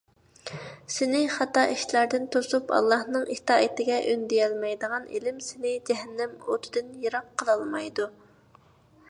[0.93, 8.11] سېنى خاتا ئىشلاردىن توسۇپ، ئاللاھنىڭ ئىتائىتىگە ئۈندىيەلمەيدىغان ئىلىم سېنى جەھەننەم ئوتىدىن يىراق قىلالمايدۇ.